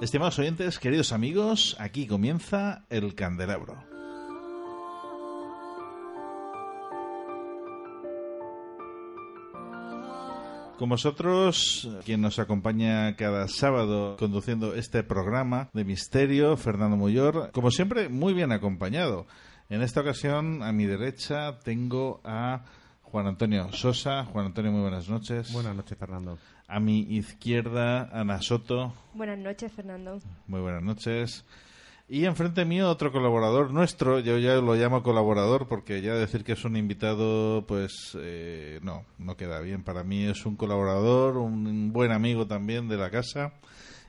Estimados 0.00 0.38
oyentes, 0.38 0.78
queridos 0.78 1.12
amigos, 1.12 1.76
aquí 1.78 2.06
comienza 2.06 2.86
el 2.88 3.14
candelabro. 3.14 3.84
Con 10.78 10.88
vosotros, 10.88 11.86
quien 12.06 12.22
nos 12.22 12.38
acompaña 12.38 13.14
cada 13.16 13.46
sábado 13.46 14.16
conduciendo 14.18 14.74
este 14.74 15.02
programa 15.02 15.68
de 15.74 15.84
misterio, 15.84 16.56
Fernando 16.56 16.96
Muyor, 16.96 17.50
como 17.52 17.70
siempre, 17.70 18.08
muy 18.08 18.32
bien 18.32 18.52
acompañado. 18.52 19.26
En 19.68 19.82
esta 19.82 20.00
ocasión, 20.00 20.62
a 20.62 20.72
mi 20.72 20.86
derecha, 20.86 21.58
tengo 21.58 22.22
a 22.24 22.64
Juan 23.02 23.26
Antonio 23.26 23.70
Sosa. 23.72 24.24
Juan 24.24 24.46
Antonio, 24.46 24.72
muy 24.72 24.80
buenas 24.80 25.10
noches. 25.10 25.52
Buenas 25.52 25.76
noches, 25.76 25.98
Fernando. 25.98 26.38
A 26.72 26.78
mi 26.78 27.00
izquierda, 27.00 28.08
Ana 28.12 28.40
Soto. 28.40 28.94
Buenas 29.12 29.40
noches, 29.40 29.72
Fernando. 29.72 30.20
Muy 30.46 30.60
buenas 30.60 30.84
noches. 30.84 31.44
Y 32.08 32.26
enfrente 32.26 32.64
mío 32.64 32.88
otro 32.88 33.10
colaborador 33.10 33.72
nuestro, 33.72 34.20
yo 34.20 34.38
ya 34.38 34.54
lo 34.54 34.76
llamo 34.76 35.02
colaborador 35.02 35.66
porque 35.66 36.00
ya 36.00 36.14
decir 36.14 36.44
que 36.44 36.52
es 36.52 36.64
un 36.64 36.76
invitado, 36.76 37.64
pues 37.66 38.16
eh, 38.20 38.78
no, 38.84 39.04
no 39.18 39.36
queda 39.36 39.58
bien. 39.58 39.82
Para 39.82 40.04
mí 40.04 40.26
es 40.26 40.46
un 40.46 40.54
colaborador, 40.54 41.38
un 41.38 41.92
buen 41.92 42.12
amigo 42.12 42.46
también 42.46 42.86
de 42.86 42.98
la 42.98 43.10
casa. 43.10 43.52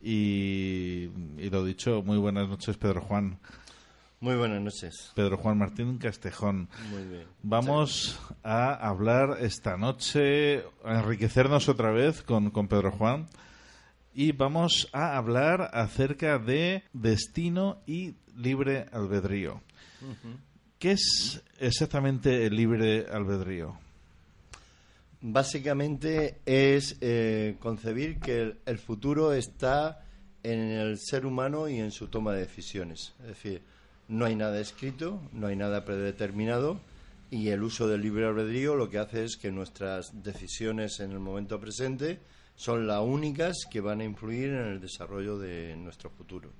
Y, 0.00 1.10
y 1.38 1.50
lo 1.50 1.64
dicho, 1.64 2.04
muy 2.04 2.18
buenas 2.18 2.48
noches, 2.48 2.76
Pedro 2.76 3.00
Juan. 3.00 3.40
Muy 4.20 4.36
buenas 4.36 4.62
noches. 4.62 5.12
Pedro 5.14 5.36
Juan 5.36 5.58
Martín 5.58 5.98
Castejón. 5.98 6.68
Muy 6.90 7.04
bien. 7.04 7.24
Vamos 7.42 8.18
a 8.42 8.72
hablar 8.74 9.38
esta 9.40 9.76
noche, 9.76 10.64
a 10.84 11.00
enriquecernos 11.00 11.68
otra 11.68 11.90
vez 11.90 12.22
con, 12.22 12.50
con 12.50 12.68
Pedro 12.68 12.90
Juan 12.92 13.26
y 14.14 14.32
vamos 14.32 14.88
a 14.92 15.16
hablar 15.16 15.70
acerca 15.74 16.38
de 16.38 16.84
destino 16.92 17.82
y 17.86 18.14
libre 18.36 18.86
albedrío. 18.92 19.60
¿Qué 20.78 20.92
es 20.92 21.42
exactamente 21.58 22.46
el 22.46 22.54
libre 22.54 23.06
albedrío? 23.10 23.76
Básicamente 25.20 26.40
es 26.46 26.96
eh, 27.00 27.56
concebir 27.58 28.20
que 28.20 28.42
el, 28.42 28.58
el 28.66 28.78
futuro 28.78 29.32
está 29.32 30.04
en 30.42 30.60
el 30.60 30.98
ser 30.98 31.26
humano 31.26 31.68
y 31.68 31.80
en 31.80 31.90
su 31.90 32.08
toma 32.08 32.34
de 32.34 32.40
decisiones. 32.40 33.14
Es 33.20 33.28
decir, 33.28 33.62
no 34.08 34.24
hay 34.24 34.36
nada 34.36 34.60
escrito, 34.60 35.20
no 35.32 35.46
hay 35.46 35.56
nada 35.56 35.84
predeterminado 35.84 36.78
y 37.30 37.48
el 37.48 37.62
uso 37.62 37.88
del 37.88 38.02
libre 38.02 38.26
albedrío 38.26 38.76
lo 38.76 38.90
que 38.90 38.98
hace 38.98 39.24
es 39.24 39.36
que 39.36 39.50
nuestras 39.50 40.22
decisiones 40.22 41.00
en 41.00 41.10
el 41.10 41.18
momento 41.18 41.58
presente 41.58 42.20
son 42.56 42.86
las 42.86 43.00
únicas 43.00 43.64
que 43.70 43.80
van 43.80 44.00
a 44.00 44.04
influir 44.04 44.50
en 44.50 44.66
el 44.66 44.80
desarrollo 44.80 45.38
de 45.38 45.74
nuestro 45.76 46.10
futuro. 46.10 46.50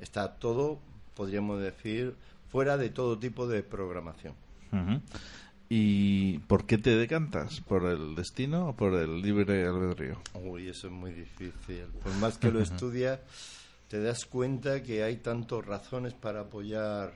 Está 0.00 0.32
todo, 0.32 0.80
podríamos 1.14 1.60
decir, 1.60 2.14
fuera 2.50 2.76
de 2.76 2.90
todo 2.90 3.18
tipo 3.18 3.46
de 3.46 3.62
programación. 3.62 4.34
¿Y 5.68 6.38
por 6.40 6.66
qué 6.66 6.78
te 6.78 6.96
decantas? 6.96 7.60
¿Por 7.60 7.84
el 7.86 8.14
destino 8.14 8.68
o 8.68 8.76
por 8.76 8.94
el 8.94 9.22
libre 9.22 9.66
albedrío? 9.66 10.20
Uy, 10.34 10.68
eso 10.68 10.88
es 10.88 10.92
muy 10.92 11.12
difícil. 11.12 11.84
Por 12.02 12.14
más 12.14 12.38
que 12.38 12.50
lo 12.50 12.60
estudias, 12.62 13.20
te 13.92 14.00
das 14.00 14.24
cuenta 14.24 14.82
que 14.82 15.02
hay 15.02 15.18
tanto 15.18 15.60
razones 15.60 16.14
para 16.14 16.40
apoyar 16.40 17.12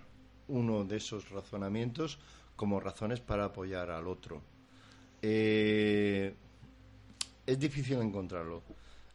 uno 0.49 0.85
de 0.85 0.99
esos 0.99 1.31
razonamientos 1.31 2.19
como 2.55 2.81
razones 2.81 3.21
para 3.21 3.47
apoyar 3.47 3.89
al 3.91 4.07
otro. 4.07 4.43
Eh, 5.23 6.35
es 7.47 7.59
difícil 7.59 7.97
encontrarlo. 8.03 8.63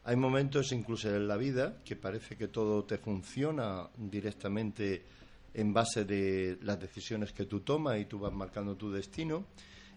Hay 0.02 0.16
momentos 0.16 0.72
incluso 0.72 1.08
en 1.14 1.28
la 1.28 1.36
vida 1.36 1.76
que 1.84 1.94
parece 1.94 2.36
que 2.36 2.48
todo 2.48 2.82
te 2.82 2.98
funciona 2.98 3.88
directamente 3.96 5.04
en 5.54 5.72
base 5.72 6.04
de 6.04 6.58
las 6.62 6.80
decisiones 6.80 7.32
que 7.32 7.46
tú 7.46 7.60
tomas 7.60 8.00
y 8.00 8.06
tú 8.06 8.18
vas 8.18 8.32
marcando 8.32 8.74
tu 8.74 8.90
destino. 8.90 9.44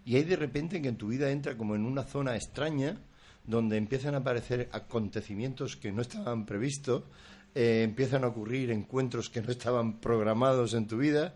Y 0.06 0.18
hay 0.18 0.24
de 0.24 0.36
repente 0.36 0.80
que 0.84 0.90
en 0.90 0.98
tu 0.98 1.08
vida 1.08 1.32
entra 1.32 1.58
como 1.58 1.74
en 1.74 1.84
una 1.84 2.04
zona 2.04 2.36
extraña 2.36 2.96
donde 3.44 3.78
empiezan 3.78 4.14
a 4.14 4.20
aparecer 4.20 4.70
acontecimientos 4.72 5.76
que 5.76 5.92
no 5.92 6.04
estaban 6.04 6.46
previstos, 6.46 7.04
eh, 7.56 7.84
empiezan 7.84 8.26
a 8.26 8.28
ocurrir 8.28 8.70
encuentros 8.70 9.30
que 9.30 9.42
no 9.42 9.50
estaban 9.50 9.94
programados 10.00 10.74
en 10.74 10.88
tu 10.88 10.98
vida 10.98 11.36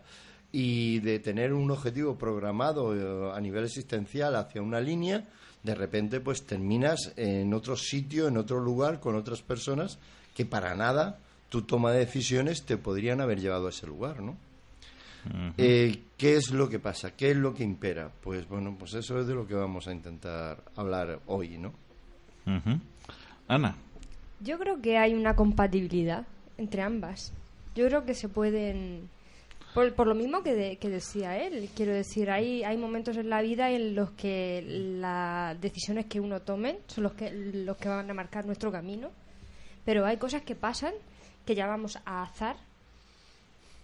y 0.52 1.00
de 1.00 1.18
tener 1.18 1.54
un 1.54 1.70
objetivo 1.70 2.18
programado 2.18 2.94
eh, 2.94 3.32
a 3.34 3.40
nivel 3.40 3.64
existencial 3.64 4.36
hacia 4.36 4.60
una 4.60 4.80
línea, 4.80 5.24
de 5.62 5.74
repente 5.74 6.20
pues 6.20 6.44
terminas 6.44 7.12
en 7.16 7.54
otro 7.54 7.74
sitio, 7.76 8.28
en 8.28 8.36
otro 8.36 8.60
lugar, 8.60 9.00
con 9.00 9.14
otras 9.14 9.40
personas 9.40 9.98
que 10.36 10.44
para 10.44 10.74
nada 10.74 11.18
tu 11.48 11.62
toma 11.62 11.90
de 11.92 12.00
decisiones 12.00 12.64
te 12.64 12.76
podrían 12.76 13.20
haber 13.20 13.40
llevado 13.40 13.66
a 13.66 13.70
ese 13.70 13.86
lugar, 13.86 14.20
¿no? 14.20 14.36
Eh, 15.58 16.02
¿Qué 16.16 16.36
es 16.36 16.50
lo 16.50 16.68
que 16.68 16.78
pasa? 16.78 17.10
¿Qué 17.14 17.30
es 17.30 17.36
lo 17.36 17.54
que 17.54 17.62
impera? 17.62 18.10
Pues 18.22 18.48
bueno, 18.48 18.76
pues 18.78 18.94
eso 18.94 19.18
es 19.20 19.26
de 19.26 19.34
lo 19.34 19.46
que 19.46 19.54
vamos 19.54 19.86
a 19.86 19.92
intentar 19.92 20.62
hablar 20.76 21.20
hoy, 21.26 21.58
¿no? 21.58 21.72
Ana, 23.48 23.76
Yo 24.40 24.58
creo 24.58 24.80
que 24.80 24.96
hay 24.98 25.14
una 25.14 25.36
compatibilidad 25.36 26.26
entre 26.58 26.82
ambas. 26.82 27.32
Yo 27.74 27.86
creo 27.86 28.04
que 28.04 28.14
se 28.14 28.28
pueden... 28.28 29.08
Por, 29.74 29.94
por 29.94 30.08
lo 30.08 30.16
mismo 30.16 30.42
que, 30.42 30.54
de- 30.54 30.76
que 30.78 30.88
decía 30.88 31.38
él, 31.38 31.68
quiero 31.76 31.92
decir, 31.92 32.28
hay, 32.30 32.64
hay 32.64 32.76
momentos 32.76 33.16
en 33.16 33.30
la 33.30 33.40
vida 33.40 33.70
en 33.70 33.94
los 33.94 34.10
que 34.12 34.64
las 34.66 35.60
decisiones 35.60 36.06
que 36.06 36.18
uno 36.18 36.40
tome 36.40 36.78
son 36.88 37.04
los 37.04 37.12
que, 37.12 37.30
los 37.30 37.76
que 37.76 37.88
van 37.88 38.10
a 38.10 38.14
marcar 38.14 38.46
nuestro 38.46 38.72
camino, 38.72 39.10
pero 39.84 40.04
hay 40.04 40.16
cosas 40.16 40.42
que 40.42 40.56
pasan 40.56 40.92
que 41.46 41.54
llamamos 41.54 41.98
a 42.04 42.22
azar, 42.24 42.56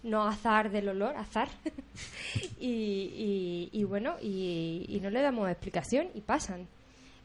no 0.03 0.27
azar 0.27 0.71
del 0.71 0.89
olor, 0.89 1.15
azar. 1.15 1.47
y, 2.59 3.69
y, 3.71 3.83
bueno, 3.85 4.15
y, 4.21 4.85
y 4.89 4.99
no 4.99 5.09
le 5.09 5.21
damos 5.21 5.49
explicación 5.49 6.09
y 6.13 6.19
pasan. 6.21 6.67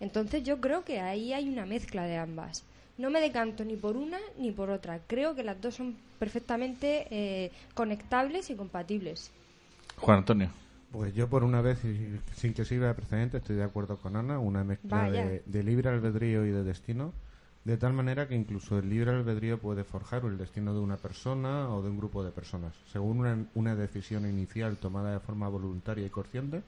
Entonces 0.00 0.43
yo 0.44 0.61
creo 0.61 0.84
que 0.84 1.00
ahí 1.00 1.32
hay 1.32 1.49
una 1.49 1.67
mezcla 1.67 2.05
de 2.06 2.17
ambas. 2.17 2.64
No 2.99 3.11
me 3.11 3.21
decanto 3.21 3.65
ni 3.65 3.77
por 3.77 3.97
una 3.97 4.19
ni 4.39 4.50
por 4.50 4.71
otra. 4.71 5.00
Creo 5.06 5.35
que 5.35 5.43
las 5.43 5.61
dos 5.61 5.77
son 5.77 5.97
perfectamente 6.19 7.06
eh, 7.11 7.50
conectables 7.75 8.50
y 8.50 8.55
compatibles. 8.55 9.31
Juan 9.97 10.19
Antonio. 10.19 10.50
Pues 10.91 11.15
yo 11.15 11.27
por 11.29 11.43
una 11.43 11.62
vez, 11.62 11.79
sin 12.37 12.53
que 12.53 12.67
sirva 12.67 12.89
de 12.89 12.94
precedente, 12.94 13.39
estoy 13.39 13.56
de 13.56 13.65
acuerdo 13.65 13.97
con 13.97 14.15
Ana, 14.15 14.39
una 14.39 14.62
mezcla 14.62 15.11
de, 15.11 15.43
de, 15.47 15.62
libre 15.62 15.89
albedrío 15.89 16.44
y 16.44 16.50
de 16.50 16.62
destino, 16.65 17.15
de 17.65 17.79
tal 17.79 17.94
manera 17.94 18.29
que 18.29 18.35
incluso 18.35 18.79
el 18.79 18.91
libre 18.91 19.11
albedrío 19.11 19.59
puede 19.59 19.85
forjar 19.85 20.25
el 20.27 20.37
destino 20.37 20.75
de 20.75 20.81
una 20.81 20.99
persona 20.99 21.71
o 21.71 21.81
de 21.81 21.89
un 21.89 21.97
grupo 21.97 22.23
de 22.23 22.31
personas. 22.31 22.75
Según 22.93 23.21
una, 23.21 23.47
una 23.55 23.75
decisión 23.75 24.29
inicial 24.29 24.77
tomada 24.77 25.15
de 25.15 25.21
forma 25.21 25.49
voluntaria 25.49 26.05
y 26.05 26.11
consciente, 26.11 26.62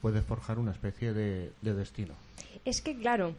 puede 0.00 0.22
forjar 0.22 0.58
una 0.58 0.70
especie 0.70 1.12
de, 1.12 1.52
de 1.60 1.74
destino. 1.74 2.14
Es 2.64 2.80
que, 2.80 2.96
claro, 2.96 3.34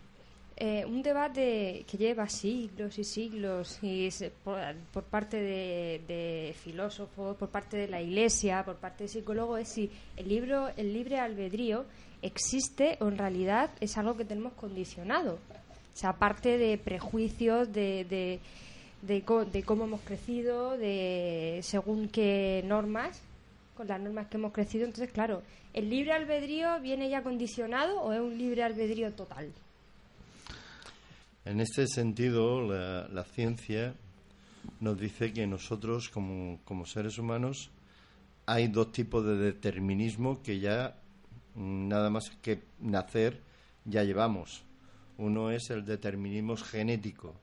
eh, 0.59 0.85
un 0.85 1.03
debate 1.03 1.85
que 1.87 1.97
lleva 1.97 2.27
siglos 2.27 2.97
y 2.97 3.03
siglos 3.03 3.77
y 3.83 4.09
por, 4.43 5.03
parte 5.03 5.37
de, 5.39 6.55
filósofos, 6.63 7.37
por 7.37 7.49
parte 7.49 7.77
de 7.77 7.87
la 7.87 8.01
Iglesia, 8.01 8.65
por 8.65 8.77
parte 8.77 9.03
de 9.03 9.07
psicólogos, 9.07 9.59
es 9.59 9.67
si 9.67 9.91
el, 10.15 10.27
libro, 10.27 10.69
el 10.75 10.93
libre 10.93 11.19
albedrío 11.19 11.85
existe 12.23 12.97
o 13.01 13.07
en 13.07 13.19
realidad 13.19 13.69
es 13.81 13.99
algo 13.99 14.17
que 14.17 14.25
tenemos 14.25 14.53
condicionado. 14.53 15.35
O 15.35 15.97
sea, 15.97 16.09
aparte 16.09 16.57
de 16.57 16.79
prejuicios, 16.79 17.71
de, 17.71 18.39
de, 19.03 19.23
cómo 19.23 19.83
hemos 19.83 20.01
crecido, 20.01 20.75
de 20.75 21.59
según 21.61 22.09
qué 22.09 22.63
normas, 22.65 23.21
con 23.75 23.87
las 23.87 24.01
normas 24.01 24.25
que 24.25 24.37
hemos 24.37 24.53
crecido. 24.53 24.85
Entonces, 24.85 25.11
claro, 25.11 25.43
¿el 25.73 25.91
libre 25.91 26.13
albedrío 26.13 26.79
viene 26.79 27.09
ya 27.09 27.21
condicionado 27.21 28.01
o 28.01 28.11
es 28.11 28.21
un 28.21 28.35
libre 28.39 28.63
albedrío 28.63 29.13
total? 29.13 29.53
En 31.49 31.61
este 31.61 31.87
sentido, 31.87 32.61
la, 32.67 33.23
ciencia 33.23 33.95
nos 34.81 34.99
dice 34.99 35.31
que 35.31 35.47
nosotros, 35.47 36.09
como, 36.09 36.85
seres 36.85 37.17
humanos, 37.19 37.71
hay 38.45 38.67
dos 38.67 38.91
tipos 38.91 39.25
de 39.25 39.37
determinismo 39.37 40.43
que 40.43 40.59
ya, 40.59 40.97
mm, 41.55 41.87
nada 41.87 42.09
más 42.09 42.31
que 42.41 42.63
nacer, 42.81 43.39
ya 43.85 44.03
llevamos. 44.03 44.65
Uno 45.17 45.49
es 45.49 45.69
el 45.69 45.85
determinismo 45.85 46.57
genético. 46.57 47.33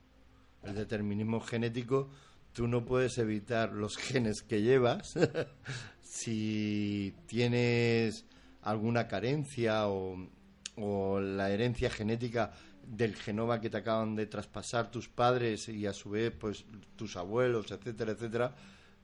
El 0.61 0.75
determinismo 0.75 1.39
genético, 1.39 2.07
tú 2.53 2.67
no 2.67 2.85
puedes 2.85 3.17
evitar 3.17 3.71
los 3.71 3.97
genes 3.97 4.43
que 4.43 4.61
llevas. 4.61 5.15
si 6.03 7.15
tienes 7.25 8.23
alguna 8.61 9.07
carencia 9.07 9.87
o 9.87 11.19
la 11.19 11.49
herencia 11.49 11.89
genética 11.89 12.51
del 12.87 13.15
genoma 13.15 13.59
que 13.59 13.69
te 13.69 13.77
acaban 13.77 14.15
de 14.15 14.27
traspasar 14.27 14.91
tus 14.91 15.09
padres 15.09 15.69
y 15.69 15.85
a 15.85 15.93
su 15.93 16.11
vez 16.11 16.31
pues 16.31 16.65
tus 16.95 17.15
abuelos, 17.15 17.71
etcétera, 17.71 18.11
etcétera, 18.11 18.55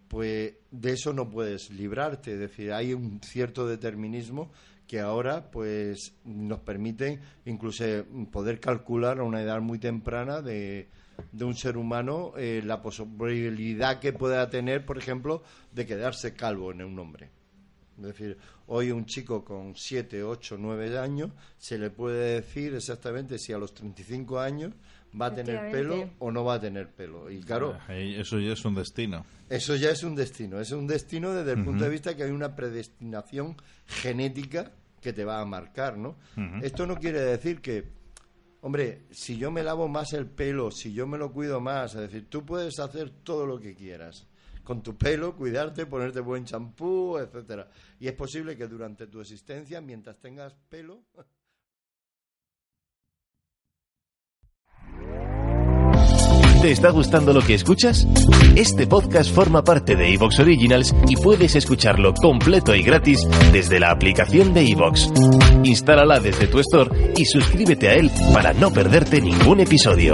pues 0.08 0.54
de 0.72 0.92
eso 0.92 1.14
no 1.14 1.30
puedes 1.30 1.70
librarte, 1.72 2.34
es 2.34 2.40
decir, 2.40 2.74
hay 2.74 2.94
un 2.94 3.22
cierto 3.24 3.66
determinismo 3.66 4.52
que 4.88 5.00
ahora 5.00 5.50
pues 5.52 6.14
nos 6.26 6.60
permite 6.60 7.22
incluso 7.46 7.86
poder 8.32 8.60
calcular 8.60 9.20
a 9.20 9.24
una 9.24 9.42
edad 9.42 9.62
muy 9.62 9.80
temprana 9.80 10.42
de, 10.42 10.90
de 11.32 11.46
un 11.46 11.56
ser 11.56 11.78
humano 11.78 12.34
eh, 12.38 12.62
la 12.64 12.82
posibilidad 12.82 14.00
que 14.00 14.14
pueda 14.14 14.50
tener, 14.50 14.86
por 14.86 14.98
ejemplo, 14.98 15.44
de 15.72 15.86
quedarse 15.86 16.34
calvo 16.34 16.72
en 16.72 16.82
un 16.82 17.00
hombre. 17.00 17.30
Es 18.10 18.18
decir, 18.18 18.38
hoy 18.68 18.92
un 18.92 19.06
chico 19.06 19.44
con 19.44 19.76
7, 19.76 20.24
8, 20.24 20.58
9 20.60 20.98
años 20.98 21.32
se 21.58 21.78
le 21.78 21.90
puede 21.90 22.36
decir 22.36 22.74
exactamente 22.74 23.38
si 23.38 23.54
a 23.54 23.58
los 23.58 23.74
35 23.74 24.40
años 24.40 24.74
va 25.20 25.28
a 25.28 25.34
tener 25.34 25.72
pelo 25.72 26.10
o 26.20 26.32
no 26.32 26.44
va 26.44 26.56
a 26.56 26.62
tener 26.62 26.90
pelo. 26.90 27.30
Y 27.30 27.42
claro, 27.42 27.78
ah, 27.88 27.96
eso 27.96 28.40
ya 28.40 28.54
es 28.54 28.66
un 28.66 28.76
destino. 28.76 29.26
Eso 29.50 29.76
ya 29.76 29.90
es 29.90 30.04
un 30.04 30.16
destino. 30.16 30.60
Es 30.60 30.72
un 30.72 30.88
destino 30.88 31.34
desde 31.34 31.54
el 31.54 31.64
punto 31.64 31.84
de 31.84 31.90
vista 31.90 32.16
que 32.16 32.24
hay 32.24 32.32
una 32.32 32.56
predestinación 32.56 33.58
genética 33.86 34.72
que 35.02 35.14
te 35.14 35.26
va 35.26 35.42
a 35.42 35.46
marcar, 35.46 35.98
¿no? 35.98 36.16
Esto 36.62 36.86
no 36.86 36.96
quiere 36.98 37.22
decir 37.22 37.60
que, 37.60 37.86
hombre, 38.62 39.04
si 39.12 39.38
yo 39.38 39.52
me 39.52 39.64
lavo 39.64 39.88
más 39.88 40.14
el 40.14 40.28
pelo, 40.28 40.72
si 40.72 40.94
yo 40.94 41.08
me 41.08 41.18
lo 41.18 41.32
cuido 41.34 41.60
más, 41.60 41.96
es 41.96 42.02
decir, 42.02 42.28
tú 42.30 42.46
puedes 42.46 42.80
hacer 42.80 43.10
todo 43.10 43.46
lo 43.46 43.60
que 43.60 43.76
quieras 43.76 44.28
con 44.64 44.82
tu 44.82 44.98
pelo, 44.98 45.36
cuidarte, 45.36 45.86
ponerte 45.86 46.20
buen 46.20 46.46
champú, 46.46 47.18
etcétera. 47.18 47.70
Y 48.00 48.08
es 48.08 48.14
posible 48.14 48.58
que 48.58 48.68
durante 48.68 49.08
tu 49.08 49.22
existencia, 49.22 49.82
mientras 49.82 50.18
tengas 50.20 50.54
pelo, 50.70 51.04
¿Te 56.62 56.72
está 56.72 56.92
gustando 56.92 57.34
lo 57.34 57.42
que 57.42 57.56
escuchas? 57.56 58.08
Este 58.56 58.86
podcast 58.86 59.34
forma 59.34 59.64
parte 59.64 59.96
de 59.96 60.14
Evox 60.14 60.42
Originals 60.42 60.94
y 61.08 61.16
puedes 61.16 61.56
escucharlo 61.56 62.14
completo 62.14 62.76
y 62.76 62.84
gratis 62.84 63.28
desde 63.52 63.80
la 63.80 63.90
aplicación 63.90 64.54
de 64.54 64.70
Evox. 64.70 65.10
Instálala 65.64 66.20
desde 66.20 66.46
tu 66.46 66.60
store 66.60 67.14
y 67.18 67.26
suscríbete 67.26 67.90
a 67.90 67.96
él 67.96 68.12
para 68.32 68.54
no 68.54 68.72
perderte 68.72 69.22
ningún 69.22 69.62
episodio. 69.62 70.14